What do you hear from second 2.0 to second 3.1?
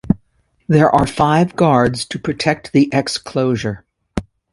to protect the